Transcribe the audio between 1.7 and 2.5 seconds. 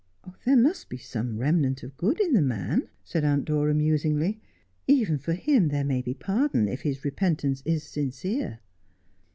of good in the